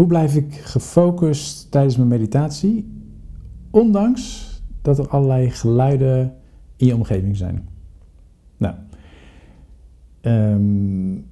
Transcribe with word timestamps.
Hoe 0.00 0.08
blijf 0.08 0.36
ik 0.36 0.54
gefocust 0.54 1.70
tijdens 1.70 1.96
mijn 1.96 2.08
meditatie, 2.08 2.90
ondanks 3.70 4.54
dat 4.82 4.98
er 4.98 5.08
allerlei 5.08 5.50
geluiden 5.50 6.36
in 6.76 6.86
je 6.86 6.94
omgeving 6.94 7.36
zijn? 7.36 7.68
Nou, 8.56 8.74
um, 10.22 11.26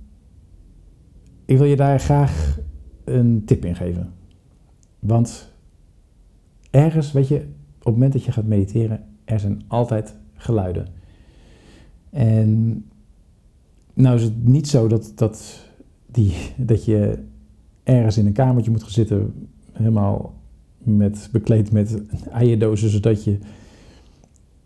ik 1.44 1.58
wil 1.58 1.64
je 1.64 1.76
daar 1.76 2.00
graag 2.00 2.58
een 3.04 3.42
tip 3.44 3.64
in 3.64 3.76
geven. 3.76 4.12
Want 4.98 5.52
ergens, 6.70 7.12
weet 7.12 7.28
je, 7.28 7.36
op 7.78 7.84
het 7.84 7.92
moment 7.92 8.12
dat 8.12 8.24
je 8.24 8.32
gaat 8.32 8.46
mediteren, 8.46 9.04
er 9.24 9.40
zijn 9.40 9.62
altijd 9.68 10.16
geluiden. 10.34 10.86
En 12.10 12.84
nou 13.94 14.16
is 14.16 14.22
het 14.22 14.44
niet 14.44 14.68
zo 14.68 14.88
dat, 14.88 15.12
dat, 15.14 15.66
die, 16.06 16.34
dat 16.56 16.84
je 16.84 17.26
ergens 17.88 18.18
in 18.18 18.26
een 18.26 18.32
kamertje 18.32 18.70
moet 18.70 18.82
gaan 18.82 18.90
zitten, 18.90 19.48
helemaal 19.72 20.34
met, 20.78 21.28
bekleed 21.32 21.72
met 21.72 22.02
eierdozen, 22.30 22.90
zodat 22.90 23.24
je 23.24 23.38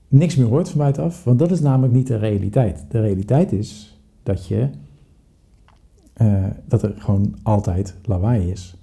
niks 0.09 0.37
meer 0.37 0.47
hoort 0.47 0.69
van 0.69 0.78
buitenaf. 0.78 1.24
Want 1.24 1.38
dat 1.38 1.50
is 1.50 1.61
namelijk 1.61 1.92
niet 1.92 2.06
de 2.06 2.16
realiteit. 2.16 2.84
De 2.88 3.00
realiteit 3.00 3.52
is 3.52 4.00
dat, 4.23 4.47
je, 4.47 4.69
uh, 6.23 6.45
dat 6.64 6.83
er 6.83 6.95
gewoon 6.97 7.34
altijd 7.42 7.95
lawaai 8.05 8.50
is. 8.50 8.74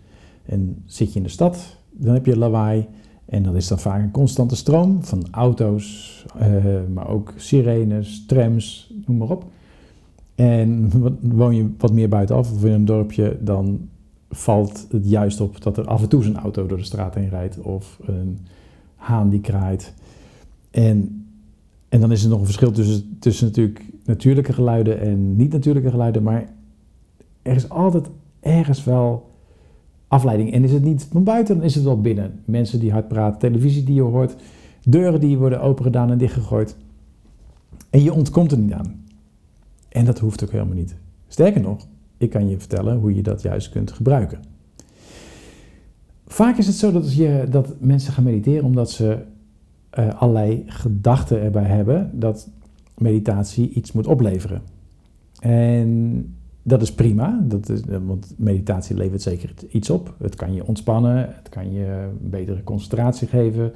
En 0.46 0.84
zit 0.86 1.14
je 1.14 1.18
in 1.18 1.26
de 1.26 1.32
stad, 1.32 1.78
dan 1.92 2.14
heb 2.14 2.26
je 2.26 2.38
lawaai. 2.38 2.88
En 3.26 3.44
dat 3.44 3.56
is 3.56 3.68
dan 3.68 3.80
vaak 3.80 4.02
een 4.02 4.12
constante 4.12 4.56
stroom 4.56 5.04
van 5.04 5.28
auto's, 5.32 6.26
uh, 6.42 6.64
maar 6.94 7.08
ook 7.08 7.34
sirenes, 7.36 8.26
trams, 8.26 8.94
noem 9.06 9.18
maar 9.18 9.30
op. 9.30 9.46
En 10.36 10.92
woon 11.22 11.56
je 11.56 11.70
wat 11.78 11.94
meer 11.94 12.10
buitenaf 12.10 12.52
of 12.52 12.66
in 12.66 12.72
een 12.72 12.86
dorpje, 12.86 13.38
dan 13.42 13.90
valt 14.30 14.88
het 14.92 15.10
juist 15.10 15.42
op 15.42 15.62
dat 15.62 15.78
er 15.78 15.88
af 15.88 16.02
en 16.02 16.10
toe 16.10 16.26
een 16.26 16.38
auto 16.38 16.66
door 16.66 16.78
de 16.78 16.84
straat 16.84 17.16
heen 17.16 17.30
rijdt 17.30 17.60
of 17.60 18.00
een 18.06 18.40
haan 18.96 19.30
die 19.30 19.42
kraait. 19.42 19.94
En, 20.72 21.26
en 21.90 22.00
dan 22.00 22.12
is 22.12 22.24
er 22.24 22.30
nog 22.30 22.40
een 22.40 22.46
verschil 22.46 22.72
tussen, 22.72 23.18
tussen 23.20 23.48
natuurlijk 23.48 23.86
natuurlijke 24.06 24.54
geluiden 24.54 25.00
en 25.00 25.36
niet-natuurlijke 25.36 25.90
geluiden, 25.90 26.24
maar 26.24 26.50
er 27.42 27.56
is 27.56 27.70
altijd 27.70 28.10
ergens 28.40 28.84
wel 28.84 29.30
afleiding. 30.08 30.54
En 30.54 30.64
is 30.64 30.72
het 30.72 30.84
niet 30.84 31.08
van 31.12 31.24
buiten, 31.24 31.56
dan 31.56 31.66
is 31.66 31.76
het 31.76 31.84
wel 31.84 32.02
binnen. 32.02 32.40
Mensen 32.46 32.80
die 32.80 32.92
hard 32.92 33.08
praten, 33.08 33.40
televisie 33.40 33.84
die 33.84 33.96
je 33.96 34.02
hoort, 34.02 34.36
deuren 34.84 35.20
die 35.20 35.38
worden 35.38 35.62
opengedaan 35.62 36.12
en 36.12 36.18
dichtgegooid. 36.18 36.76
En 37.90 38.04
je 38.04 38.14
ontkomt 38.14 38.52
er 38.52 38.58
niet 38.58 38.74
aan. 38.74 39.06
En 39.90 40.06
dat 40.06 40.20
hoeft 40.20 40.44
ook 40.44 40.52
helemaal 40.52 40.76
niet. 40.76 40.96
Sterker 41.28 41.62
nog, 41.62 41.88
ik 42.20 42.30
kan 42.30 42.50
je 42.50 42.60
vertellen 42.60 42.98
hoe 42.98 43.16
je 43.16 43.22
dat 43.22 43.42
juist 43.42 43.70
kunt 43.70 43.92
gebruiken. 43.92 44.40
Vaak 46.28 46.58
is 46.58 46.68
het 46.68 46.76
zo 46.76 46.92
dat, 46.92 47.14
je, 47.14 47.46
dat 47.50 47.76
mensen 47.80 48.14
gaan 48.14 48.24
mediteren 48.24 48.64
omdat 48.64 48.92
ze 48.92 49.18
uh, 50.00 50.22
allerlei 50.22 50.64
gedachten 50.66 51.42
erbij 51.42 51.64
hebben 51.64 52.20
dat 52.20 52.50
meditatie 52.98 53.70
iets 53.70 53.92
moet 53.92 54.08
opleveren. 54.08 54.62
En 55.40 56.34
dat 56.64 56.82
is 56.82 56.94
prima, 56.94 57.40
dat 57.44 57.70
is, 57.70 57.82
want 58.06 58.34
meditatie 58.38 58.96
levert 58.96 59.22
zeker 59.22 59.54
iets 59.72 59.90
op. 59.90 60.16
Het 60.18 60.36
kan 60.36 60.54
je 60.54 60.66
ontspannen, 60.66 61.36
het 61.36 61.50
kan 61.50 61.72
je 61.72 62.10
betere 62.22 62.64
concentratie 62.64 63.28
geven. 63.28 63.74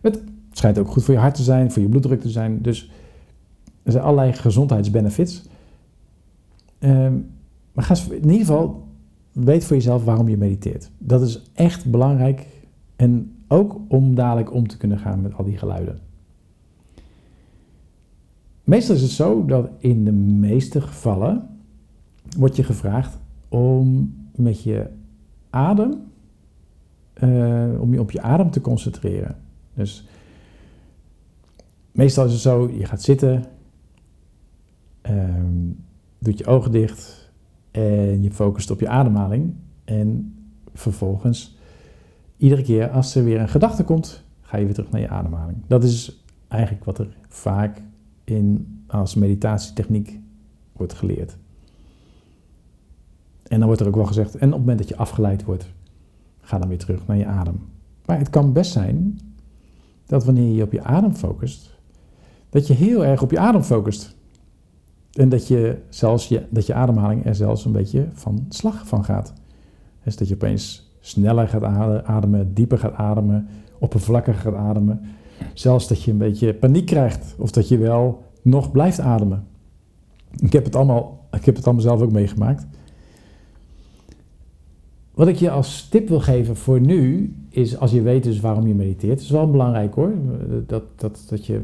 Het 0.00 0.22
schijnt 0.52 0.78
ook 0.78 0.88
goed 0.88 1.04
voor 1.04 1.14
je 1.14 1.20
hart 1.20 1.34
te 1.34 1.42
zijn, 1.42 1.72
voor 1.72 1.82
je 1.82 1.88
bloeddruk 1.88 2.20
te 2.20 2.30
zijn. 2.30 2.62
Dus 2.62 2.90
er 3.82 3.92
zijn 3.92 4.04
allerlei 4.04 4.32
gezondheidsbenefits. 4.32 5.48
Um, 6.78 7.30
maar 7.78 7.86
ga 7.86 7.96
in 8.10 8.22
ieder 8.22 8.38
geval, 8.38 8.86
weet 9.32 9.64
voor 9.64 9.76
jezelf 9.76 10.04
waarom 10.04 10.28
je 10.28 10.36
mediteert. 10.36 10.90
Dat 10.98 11.22
is 11.22 11.42
echt 11.54 11.90
belangrijk. 11.90 12.46
En 12.96 13.36
ook 13.48 13.80
om 13.88 14.14
dadelijk 14.14 14.52
om 14.52 14.68
te 14.68 14.76
kunnen 14.76 14.98
gaan 14.98 15.20
met 15.20 15.34
al 15.34 15.44
die 15.44 15.58
geluiden. 15.58 15.98
Meestal 18.64 18.94
is 18.94 19.02
het 19.02 19.10
zo 19.10 19.44
dat 19.44 19.70
in 19.78 20.04
de 20.04 20.12
meeste 20.12 20.80
gevallen 20.80 21.48
wordt 22.36 22.56
je 22.56 22.64
gevraagd 22.64 23.18
om 23.48 24.14
met 24.34 24.62
je 24.62 24.86
adem, 25.50 26.02
uh, 27.22 27.80
om 27.80 27.92
je 27.92 28.00
op 28.00 28.10
je 28.10 28.22
adem 28.22 28.50
te 28.50 28.60
concentreren. 28.60 29.36
Dus 29.74 30.08
meestal 31.92 32.24
is 32.24 32.32
het 32.32 32.40
zo, 32.40 32.70
je 32.70 32.84
gaat 32.84 33.02
zitten, 33.02 33.44
um, 35.02 35.84
doet 36.18 36.38
je 36.38 36.46
ogen 36.46 36.72
dicht, 36.72 37.17
en 37.70 38.22
je 38.22 38.30
focust 38.30 38.70
op 38.70 38.80
je 38.80 38.88
ademhaling. 38.88 39.54
En 39.84 40.34
vervolgens, 40.74 41.58
iedere 42.36 42.62
keer 42.62 42.90
als 42.90 43.14
er 43.14 43.24
weer 43.24 43.40
een 43.40 43.48
gedachte 43.48 43.84
komt, 43.84 44.24
ga 44.40 44.56
je 44.56 44.64
weer 44.64 44.74
terug 44.74 44.90
naar 44.90 45.00
je 45.00 45.08
ademhaling. 45.08 45.58
Dat 45.66 45.84
is 45.84 46.24
eigenlijk 46.48 46.84
wat 46.84 46.98
er 46.98 47.16
vaak 47.28 47.82
in, 48.24 48.66
als 48.86 49.14
meditatietechniek 49.14 50.20
wordt 50.72 50.92
geleerd. 50.92 51.36
En 53.42 53.58
dan 53.58 53.66
wordt 53.66 53.80
er 53.80 53.88
ook 53.88 53.94
wel 53.94 54.06
gezegd, 54.06 54.34
en 54.34 54.46
op 54.46 54.52
het 54.52 54.60
moment 54.60 54.78
dat 54.78 54.88
je 54.88 54.96
afgeleid 54.96 55.44
wordt, 55.44 55.72
ga 56.40 56.58
dan 56.58 56.68
weer 56.68 56.78
terug 56.78 57.06
naar 57.06 57.16
je 57.16 57.26
adem. 57.26 57.60
Maar 58.04 58.18
het 58.18 58.30
kan 58.30 58.52
best 58.52 58.72
zijn 58.72 59.18
dat 60.06 60.24
wanneer 60.24 60.54
je 60.54 60.62
op 60.62 60.72
je 60.72 60.82
adem 60.82 61.14
focust, 61.14 61.78
dat 62.50 62.66
je 62.66 62.74
heel 62.74 63.04
erg 63.04 63.22
op 63.22 63.30
je 63.30 63.38
adem 63.38 63.62
focust. 63.62 64.16
En 65.18 65.28
dat 65.28 65.48
je 65.48 65.78
zelfs 65.88 66.28
je, 66.28 66.42
dat 66.50 66.66
je 66.66 66.74
ademhaling 66.74 67.26
er 67.26 67.34
zelfs 67.34 67.64
een 67.64 67.72
beetje 67.72 68.08
van 68.12 68.46
slag 68.48 68.86
van 68.86 69.04
gaat. 69.04 69.32
Dus 70.04 70.16
dat 70.16 70.28
je 70.28 70.34
opeens 70.34 70.92
sneller 71.00 71.48
gaat 71.48 71.62
ademen, 72.04 72.54
dieper 72.54 72.78
gaat 72.78 72.94
ademen, 72.94 73.48
oppervlakkiger 73.78 74.40
gaat 74.40 74.54
ademen. 74.54 75.00
Zelfs 75.54 75.88
dat 75.88 76.02
je 76.02 76.10
een 76.10 76.18
beetje 76.18 76.54
paniek 76.54 76.86
krijgt 76.86 77.34
of 77.38 77.50
dat 77.50 77.68
je 77.68 77.78
wel 77.78 78.22
nog 78.42 78.70
blijft 78.70 79.00
ademen. 79.00 79.46
Ik 80.36 80.52
heb 80.52 80.64
het 80.64 80.76
allemaal, 80.76 81.26
ik 81.30 81.44
heb 81.44 81.56
het 81.56 81.64
allemaal 81.64 81.82
zelf 81.82 82.00
ook 82.00 82.12
meegemaakt. 82.12 82.66
Wat 85.14 85.28
ik 85.28 85.36
je 85.36 85.50
als 85.50 85.88
tip 85.88 86.08
wil 86.08 86.20
geven 86.20 86.56
voor 86.56 86.80
nu 86.80 87.34
is, 87.48 87.78
als 87.78 87.90
je 87.90 88.02
weet 88.02 88.22
dus 88.22 88.40
waarom 88.40 88.66
je 88.66 88.74
mediteert, 88.74 89.12
het 89.12 89.20
is 89.20 89.30
wel 89.30 89.50
belangrijk 89.50 89.94
hoor, 89.94 90.12
dat, 90.66 90.82
dat, 90.96 91.26
dat 91.28 91.46
je, 91.46 91.62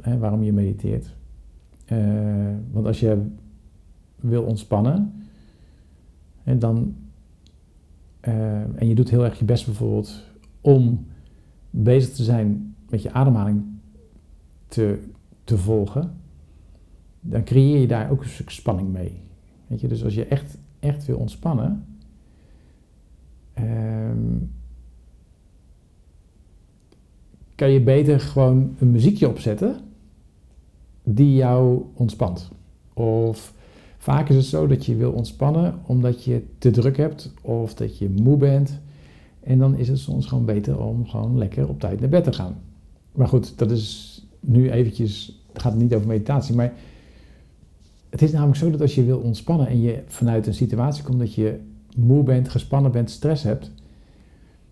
hè, 0.00 0.18
waarom 0.18 0.42
je 0.42 0.52
mediteert. 0.52 1.18
Uh, 1.92 2.54
want 2.70 2.86
als 2.86 3.00
je 3.00 3.26
wil 4.16 4.42
ontspannen, 4.42 5.12
en, 6.42 6.58
dan, 6.58 6.94
uh, 8.28 8.80
en 8.80 8.88
je 8.88 8.94
doet 8.94 9.10
heel 9.10 9.24
erg 9.24 9.38
je 9.38 9.44
best 9.44 9.64
bijvoorbeeld 9.64 10.24
om 10.60 11.06
bezig 11.70 12.14
te 12.14 12.22
zijn 12.22 12.74
met 12.88 13.02
je 13.02 13.12
ademhaling 13.12 13.62
te, 14.68 14.98
te 15.44 15.58
volgen, 15.58 16.14
dan 17.20 17.44
creëer 17.44 17.80
je 17.80 17.86
daar 17.86 18.10
ook 18.10 18.22
een 18.22 18.28
stuk 18.28 18.50
spanning 18.50 18.92
mee. 18.92 19.22
Weet 19.66 19.80
je, 19.80 19.88
dus 19.88 20.04
als 20.04 20.14
je 20.14 20.24
echt, 20.24 20.58
echt 20.78 21.06
wil 21.06 21.18
ontspannen, 21.18 21.84
uh, 23.60 24.10
kan 27.54 27.70
je 27.70 27.80
beter 27.80 28.20
gewoon 28.20 28.74
een 28.78 28.90
muziekje 28.90 29.28
opzetten 29.28 29.76
die 31.02 31.34
jou 31.34 31.82
ontspant. 31.94 32.50
Of 32.94 33.54
vaak 33.98 34.28
is 34.28 34.36
het 34.36 34.44
zo 34.44 34.66
dat 34.66 34.86
je 34.86 34.96
wil 34.96 35.12
ontspannen 35.12 35.74
omdat 35.86 36.24
je 36.24 36.42
te 36.58 36.70
druk 36.70 36.96
hebt 36.96 37.32
of 37.42 37.74
dat 37.74 37.98
je 37.98 38.08
moe 38.22 38.36
bent. 38.36 38.80
En 39.40 39.58
dan 39.58 39.76
is 39.76 39.88
het 39.88 39.98
soms 39.98 40.26
gewoon 40.26 40.44
beter 40.44 40.80
om 40.80 41.06
gewoon 41.06 41.38
lekker 41.38 41.68
op 41.68 41.80
tijd 41.80 42.00
naar 42.00 42.08
bed 42.08 42.24
te 42.24 42.32
gaan. 42.32 42.56
Maar 43.12 43.28
goed, 43.28 43.58
dat 43.58 43.70
is 43.70 44.18
nu 44.40 44.70
eventjes, 44.70 45.42
het 45.52 45.62
gaat 45.62 45.74
niet 45.74 45.94
over 45.94 46.06
meditatie, 46.06 46.54
maar 46.54 46.72
het 48.10 48.22
is 48.22 48.32
namelijk 48.32 48.58
zo 48.58 48.70
dat 48.70 48.80
als 48.80 48.94
je 48.94 49.04
wil 49.04 49.18
ontspannen 49.18 49.66
en 49.66 49.80
je 49.80 50.02
vanuit 50.06 50.46
een 50.46 50.54
situatie 50.54 51.04
komt 51.04 51.18
dat 51.18 51.34
je 51.34 51.60
moe 51.96 52.22
bent, 52.22 52.48
gespannen 52.48 52.92
bent, 52.92 53.10
stress 53.10 53.42
hebt, 53.42 53.70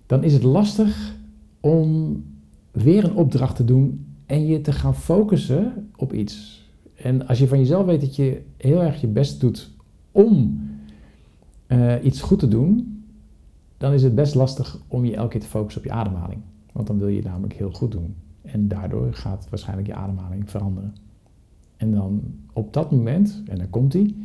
dan 0.07 0.25
is 0.25 0.33
het 0.33 0.43
lastig 0.43 1.17
om 1.61 2.23
weer 2.71 3.05
een 3.05 3.15
opdracht 3.15 3.57
te 3.57 3.65
doen 3.65 4.08
en 4.29 4.47
je 4.47 4.61
te 4.61 4.73
gaan 4.73 4.95
focussen 4.95 5.91
op 5.97 6.13
iets. 6.13 6.67
En 6.95 7.27
als 7.27 7.39
je 7.39 7.49
van 7.49 7.59
jezelf 7.59 7.87
weet 7.87 8.01
dat 8.01 8.17
je 8.17 8.43
heel 8.57 8.83
erg 8.83 9.01
je 9.01 9.07
best 9.07 9.41
doet 9.41 9.71
om 10.13 10.61
uh, 11.69 11.95
iets 12.03 12.21
goed 12.21 12.39
te 12.39 12.49
doen, 12.49 13.03
dan 13.77 13.93
is 13.93 14.03
het 14.03 14.15
best 14.15 14.35
lastig 14.35 14.79
om 14.89 15.05
je 15.05 15.17
elke 15.17 15.31
keer 15.31 15.41
te 15.41 15.47
focussen 15.47 15.81
op 15.81 15.87
je 15.87 15.93
ademhaling. 15.93 16.41
Want 16.73 16.87
dan 16.87 16.99
wil 16.99 17.09
je 17.09 17.23
namelijk 17.23 17.53
heel 17.53 17.73
goed 17.73 17.93
doen. 17.93 18.15
En 18.43 18.69
daardoor 18.69 19.15
gaat 19.15 19.47
waarschijnlijk 19.51 19.89
je 19.89 19.95
ademhaling 19.95 20.51
veranderen. 20.51 20.95
En 21.77 21.91
dan 21.91 22.23
op 22.53 22.73
dat 22.73 22.91
moment, 22.91 23.43
en 23.47 23.59
dan 23.59 23.71
komt 23.71 23.93
die, 23.93 24.17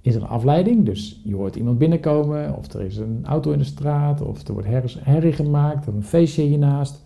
is 0.00 0.14
er 0.14 0.22
een 0.22 0.28
afleiding. 0.28 0.84
Dus 0.84 1.20
je 1.24 1.34
hoort 1.34 1.56
iemand 1.56 1.78
binnenkomen, 1.78 2.56
of 2.56 2.72
er 2.72 2.80
is 2.80 2.96
een 2.96 3.20
auto 3.24 3.52
in 3.52 3.58
de 3.58 3.64
straat, 3.64 4.20
of 4.20 4.48
er 4.48 4.52
wordt 4.52 4.68
herrie 5.00 5.32
gemaakt, 5.32 5.88
of 5.88 5.94
een 5.94 6.02
feestje 6.02 6.42
hiernaast. 6.42 7.03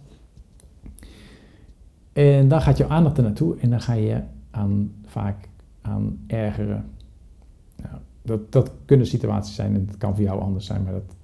En 2.19 2.49
dan 2.49 2.61
gaat 2.61 2.77
je 2.77 2.89
aandacht 2.89 3.17
er 3.17 3.23
naartoe 3.23 3.57
en 3.57 3.71
dan 3.71 3.81
ga 3.81 3.93
je 3.93 4.23
aan, 4.51 4.93
vaak 5.05 5.49
aan 5.81 6.19
ergeren. 6.27 6.85
Nou, 7.83 7.95
dat, 8.23 8.53
dat 8.53 8.73
kunnen 8.85 9.07
situaties 9.07 9.55
zijn 9.55 9.75
en 9.75 9.87
het 9.87 9.97
kan 9.97 10.15
voor 10.15 10.25
jou 10.25 10.41
anders 10.41 10.67
zijn, 10.67 10.83
maar 10.83 10.93
dat 10.93 11.17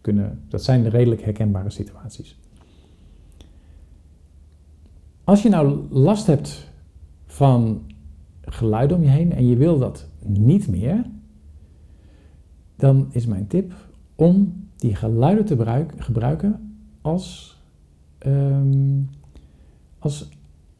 kunnen, 0.00 0.40
dat 0.48 0.62
zijn 0.62 0.88
redelijk 0.88 1.22
herkenbare 1.22 1.70
situaties. 1.70 2.38
Als 5.24 5.42
je 5.42 5.48
nou 5.48 5.86
last 5.90 6.26
hebt 6.26 6.72
van 7.26 7.82
geluiden 8.40 8.96
om 8.96 9.02
je 9.02 9.08
heen 9.08 9.32
en 9.32 9.46
je 9.46 9.56
wil 9.56 9.78
dat 9.78 10.08
niet 10.24 10.68
meer, 10.68 11.04
dan 12.76 13.08
is 13.10 13.26
mijn 13.26 13.46
tip 13.46 13.74
om 14.14 14.66
die 14.76 14.94
geluiden 14.94 15.44
te 15.44 15.86
gebruiken 15.96 16.76
als, 17.00 17.58
ehm, 18.18 18.61
als 20.02 20.28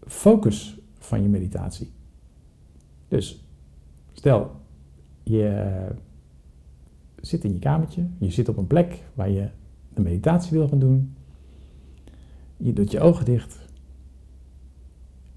focus 0.06 0.78
van 0.98 1.22
je 1.22 1.28
meditatie. 1.28 1.90
Dus 3.08 3.44
stel, 4.12 4.50
je 5.22 5.86
zit 7.20 7.44
in 7.44 7.52
je 7.52 7.58
kamertje, 7.58 8.06
je 8.18 8.30
zit 8.30 8.48
op 8.48 8.56
een 8.56 8.66
plek 8.66 9.04
waar 9.14 9.30
je 9.30 9.48
de 9.94 10.00
meditatie 10.00 10.58
wil 10.58 10.68
gaan 10.68 10.78
doen. 10.78 11.14
Je 12.56 12.72
doet 12.72 12.90
je 12.90 13.00
ogen 13.00 13.24
dicht. 13.24 13.66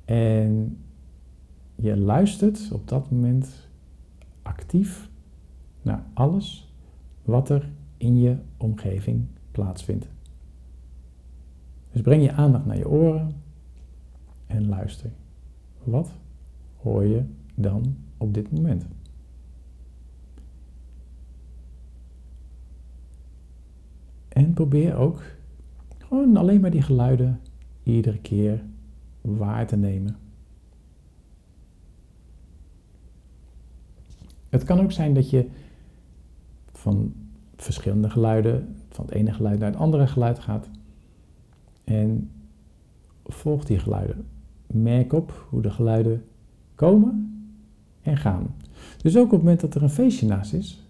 En 0.06 0.78
je 1.76 1.98
luistert 1.98 2.72
op 2.72 2.88
dat 2.88 3.12
moment 3.12 3.68
actief 4.42 5.10
naar 5.82 6.06
alles 6.14 6.74
wat 7.24 7.50
er 7.50 7.70
in 7.98 8.18
je 8.20 8.38
omgeving 8.58 9.26
plaatsvindt. 9.52 10.08
Dus 11.92 12.02
breng 12.02 12.24
je 12.24 12.32
aandacht 12.32 12.66
naar 12.66 12.78
je 12.78 12.90
oren 12.90 13.35
en 14.56 14.68
luister. 14.68 15.12
Wat 15.84 16.12
hoor 16.82 17.06
je 17.06 17.24
dan 17.56 17.98
op 18.18 18.34
dit 18.34 18.52
moment? 18.52 18.86
En 24.28 24.54
probeer 24.54 24.96
ook 24.96 25.24
gewoon 25.98 26.38
alleen 26.38 26.62
maar 26.62 26.72
die 26.72 26.82
geluiden 26.82 27.40
iedere 27.84 28.18
keer 28.18 28.64
waar 29.22 29.68
te 29.68 29.76
nemen. 29.76 30.18
Het 34.50 34.64
kan 34.64 34.80
ook 34.80 34.92
zijn 34.92 35.14
dat 35.14 35.30
je 35.30 35.50
van 36.72 37.14
verschillende 37.56 38.10
geluiden, 38.10 38.76
van 38.90 39.06
het 39.06 39.14
ene 39.14 39.34
geluid 39.34 39.60
naar 39.60 39.72
het 39.72 39.80
andere 39.80 40.08
geluid 40.08 40.40
gaat. 40.40 40.70
En 41.84 42.32
volg 43.26 43.66
die 43.66 43.80
geluiden. 43.80 44.26
Merk 44.68 45.14
op 45.14 45.46
hoe 45.50 45.62
de 45.62 45.72
geluiden 45.72 46.24
komen 46.76 47.44
en 48.02 48.18
gaan. 48.18 48.56
Dus 48.98 49.18
ook 49.18 49.26
op 49.26 49.32
het 49.32 49.40
moment 49.40 49.60
dat 49.60 49.76
er 49.76 49.84
een 49.84 49.90
feestje 49.90 50.26
naast 50.26 50.54
is, 50.54 50.84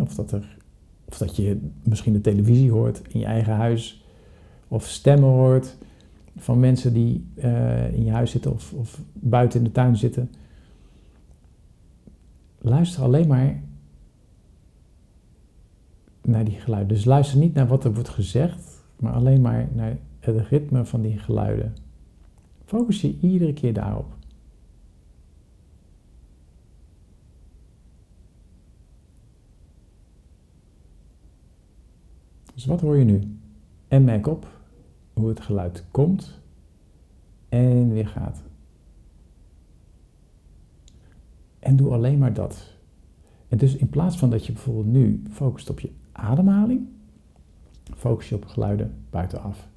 of, 0.00 0.14
dat 0.14 0.32
er, 0.32 0.56
of 1.04 1.18
dat 1.18 1.36
je 1.36 1.60
misschien 1.82 2.12
de 2.12 2.20
televisie 2.20 2.70
hoort 2.70 3.02
in 3.08 3.20
je 3.20 3.26
eigen 3.26 3.54
huis, 3.54 4.04
of 4.68 4.86
stemmen 4.86 5.28
hoort 5.28 5.76
van 6.36 6.60
mensen 6.60 6.92
die 6.92 7.26
uh, 7.34 7.94
in 7.94 8.04
je 8.04 8.10
huis 8.10 8.30
zitten 8.30 8.52
of, 8.52 8.72
of 8.72 9.00
buiten 9.12 9.58
in 9.58 9.64
de 9.64 9.72
tuin 9.72 9.96
zitten. 9.96 10.30
Luister 12.58 13.02
alleen 13.02 13.28
maar 13.28 13.60
naar 16.22 16.44
die 16.44 16.60
geluiden. 16.60 16.94
Dus 16.94 17.04
luister 17.04 17.38
niet 17.38 17.54
naar 17.54 17.66
wat 17.66 17.84
er 17.84 17.94
wordt 17.94 18.08
gezegd, 18.08 18.84
maar 18.96 19.12
alleen 19.12 19.40
maar 19.40 19.68
naar 19.72 19.96
het 20.20 20.46
ritme 20.48 20.84
van 20.84 21.02
die 21.02 21.18
geluiden. 21.18 21.74
Focus 22.66 23.00
je 23.00 23.18
iedere 23.20 23.52
keer 23.52 23.72
daarop. 23.72 24.14
Dus 32.54 32.64
wat 32.64 32.80
hoor 32.80 32.96
je 32.96 33.04
nu? 33.04 33.38
En 33.88 34.04
merk 34.04 34.26
op 34.26 34.46
hoe 35.12 35.28
het 35.28 35.40
geluid 35.40 35.84
komt 35.90 36.40
en 37.48 37.92
weer 37.92 38.08
gaat. 38.08 38.42
En 41.58 41.76
doe 41.76 41.92
alleen 41.92 42.18
maar 42.18 42.34
dat. 42.34 42.74
En 43.48 43.58
dus 43.58 43.76
in 43.76 43.88
plaats 43.88 44.18
van 44.18 44.30
dat 44.30 44.46
je 44.46 44.52
bijvoorbeeld 44.52 44.86
nu 44.86 45.22
focust 45.30 45.70
op 45.70 45.80
je 45.80 45.90
ademhaling, 46.12 46.86
focus 47.96 48.28
je 48.28 48.34
op 48.34 48.44
geluiden 48.44 48.94
buitenaf. 49.10 49.68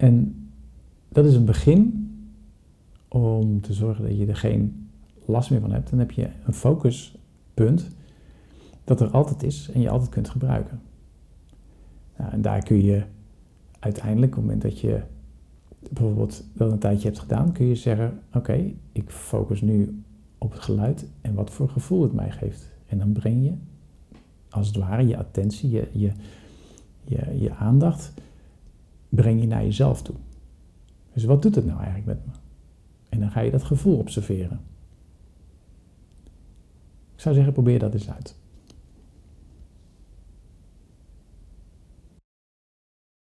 En 0.00 0.48
dat 1.08 1.24
is 1.24 1.34
een 1.34 1.44
begin 1.44 2.08
om 3.08 3.60
te 3.60 3.72
zorgen 3.72 4.04
dat 4.04 4.18
je 4.18 4.26
er 4.26 4.36
geen 4.36 4.88
last 5.24 5.50
meer 5.50 5.60
van 5.60 5.72
hebt. 5.72 5.90
Dan 5.90 5.98
heb 5.98 6.10
je 6.10 6.28
een 6.44 6.54
focuspunt 6.54 7.88
dat 8.84 9.00
er 9.00 9.10
altijd 9.10 9.42
is 9.42 9.70
en 9.74 9.80
je 9.80 9.90
altijd 9.90 10.10
kunt 10.10 10.28
gebruiken. 10.28 10.80
Nou, 12.16 12.32
en 12.32 12.42
daar 12.42 12.62
kun 12.62 12.82
je 12.82 13.02
uiteindelijk, 13.78 14.32
op 14.32 14.36
het 14.36 14.44
moment 14.44 14.62
dat 14.62 14.80
je 14.80 15.02
bijvoorbeeld 15.90 16.44
wel 16.52 16.70
een 16.72 16.78
tijdje 16.78 17.06
hebt 17.06 17.20
gedaan, 17.20 17.52
kun 17.52 17.66
je 17.66 17.74
zeggen: 17.74 18.20
Oké, 18.34 18.72
ik 18.92 19.10
focus 19.10 19.60
nu 19.60 20.02
op 20.38 20.52
het 20.52 20.60
geluid 20.60 21.06
en 21.20 21.34
wat 21.34 21.50
voor 21.50 21.68
gevoel 21.68 22.02
het 22.02 22.12
mij 22.12 22.30
geeft. 22.30 22.70
En 22.86 22.98
dan 22.98 23.12
breng 23.12 23.44
je, 23.44 23.52
als 24.50 24.66
het 24.66 24.76
ware, 24.76 25.06
je 25.06 25.16
attentie, 25.16 25.70
je, 25.70 25.88
je, 25.92 26.12
je, 27.04 27.38
je 27.40 27.54
aandacht, 27.54 28.12
breng 29.10 29.40
je 29.40 29.46
naar 29.46 29.62
jezelf 29.62 30.02
toe. 30.02 30.14
Dus 31.12 31.24
wat 31.24 31.42
doet 31.42 31.54
het 31.54 31.66
nou 31.66 31.78
eigenlijk 31.78 32.06
met 32.06 32.26
me? 32.26 32.32
En 33.08 33.20
dan 33.20 33.30
ga 33.30 33.40
je 33.40 33.50
dat 33.50 33.62
gevoel 33.62 33.98
observeren. 33.98 34.60
Ik 37.14 37.20
zou 37.26 37.34
zeggen, 37.34 37.52
probeer 37.52 37.78
dat 37.78 37.94
eens 37.94 38.10
uit. 38.10 38.39